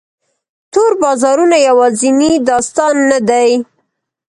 تور 0.71 0.91
بازارونه 1.01 1.57
یوازینی 1.67 2.31
داستان 2.49 2.95
نه 3.09 3.19
دی. 3.29 3.49